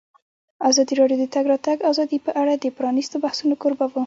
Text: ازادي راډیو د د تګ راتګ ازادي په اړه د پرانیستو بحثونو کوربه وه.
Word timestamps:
ازادي 0.69 0.93
راډیو 1.01 1.17
د 1.19 1.21
د 1.29 1.31
تګ 1.35 1.45
راتګ 1.53 1.77
ازادي 1.91 2.17
په 2.25 2.31
اړه 2.41 2.53
د 2.55 2.65
پرانیستو 2.77 3.21
بحثونو 3.25 3.55
کوربه 3.61 3.85
وه. 3.89 3.99